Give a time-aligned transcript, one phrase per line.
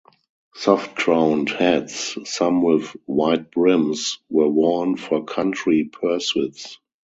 [0.55, 6.79] Soft-crowned hats, some with wide brims, were worn for country pursuits.